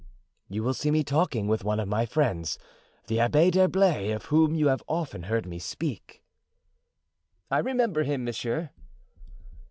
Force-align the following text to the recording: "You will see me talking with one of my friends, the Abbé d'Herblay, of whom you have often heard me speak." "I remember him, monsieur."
"You 0.49 0.63
will 0.63 0.73
see 0.73 0.89
me 0.89 1.03
talking 1.03 1.45
with 1.45 1.63
one 1.63 1.79
of 1.79 1.87
my 1.87 2.07
friends, 2.07 2.57
the 3.05 3.17
Abbé 3.17 3.51
d'Herblay, 3.51 4.09
of 4.09 4.25
whom 4.25 4.55
you 4.55 4.67
have 4.69 4.81
often 4.87 5.21
heard 5.21 5.45
me 5.45 5.59
speak." 5.59 6.23
"I 7.51 7.59
remember 7.59 8.01
him, 8.01 8.23
monsieur." 8.23 8.71